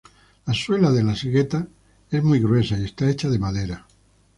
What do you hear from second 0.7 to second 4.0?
de las "geta" es muy gruesa y está hecha de madera.